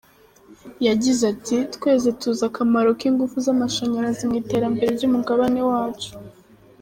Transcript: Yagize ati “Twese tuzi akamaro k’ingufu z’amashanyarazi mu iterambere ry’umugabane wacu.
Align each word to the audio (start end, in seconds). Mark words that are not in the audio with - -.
Yagize 0.87 1.21
ati 1.33 1.57
“Twese 1.75 2.07
tuzi 2.19 2.43
akamaro 2.49 2.89
k’ingufu 2.99 3.35
z’amashanyarazi 3.45 4.23
mu 4.29 4.35
iterambere 4.41 4.89
ry’umugabane 4.97 5.61
wacu. 5.69 6.11